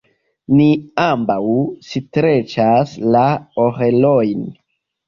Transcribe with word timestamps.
Ni 0.53 0.69
ambaŭ 1.03 1.37
streĉas 1.91 2.99
la 3.19 3.25
orelojn. 3.69 4.47